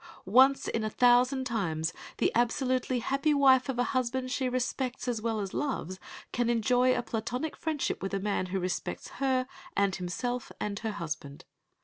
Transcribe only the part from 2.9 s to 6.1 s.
happy wife of a husband she respects as well as loves